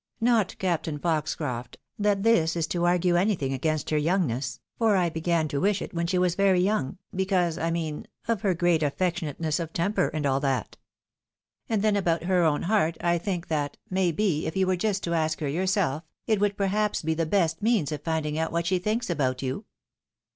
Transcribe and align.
Not, 0.19 0.57
Captain 0.57 0.97
Foxcroft, 0.97 1.77
that 1.99 2.23
this 2.23 2.55
is 2.55 2.65
to 2.69 2.85
argue 2.85 3.13
anytliing 3.13 3.53
against 3.53 3.91
her 3.91 3.99
youngness, 3.99 4.59
for 4.79 4.95
I 4.95 5.11
began 5.11 5.47
to 5.49 5.61
wish 5.61 5.79
it 5.79 5.93
when 5.93 6.07
she 6.07 6.17
was 6.17 6.33
very 6.33 6.59
young, 6.59 6.97
because, 7.15 7.59
I 7.59 7.69
mean, 7.69 8.07
of 8.27 8.41
her 8.41 8.55
great 8.55 8.81
affectionateness 8.81 9.59
of 9.59 9.73
temper, 9.73 10.07
and 10.07 10.25
all 10.25 10.39
that. 10.39 10.75
And 11.69 11.83
then, 11.83 11.95
about 11.95 12.23
her 12.23 12.41
own 12.43 12.63
heart, 12.63 12.97
I 12.99 13.19
think 13.19 13.47
that, 13.49 13.77
may 13.91 14.11
be, 14.11 14.47
if 14.47 14.57
you 14.57 14.65
were 14.65 14.75
just 14.75 15.03
to 15.03 15.13
ask 15.13 15.39
her 15.39 15.47
yourself, 15.47 16.01
it 16.25 16.39
would 16.39 16.57
perhaps 16.57 17.03
be 17.03 17.13
the 17.13 17.27
best 17.27 17.61
means 17.61 17.91
of 17.91 18.01
finding 18.01 18.39
out 18.39 18.51
what 18.51 18.65
she 18.65 18.79
thinks 18.79 19.07
about 19.07 19.43
you." 19.43 19.65